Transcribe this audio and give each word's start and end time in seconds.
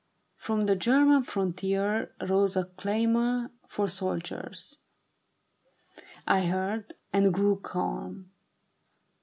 From 0.35 0.65
the 0.65 0.75
German 0.75 1.21
frontier 1.21 2.11
Rose 2.27 2.55
a 2.57 2.65
clamor 2.65 3.51
for 3.67 3.87
soldiers. 3.87 4.79
I 6.25 6.47
heard, 6.47 6.95
and 7.13 7.31
grew 7.31 7.59
calm. 7.59 8.31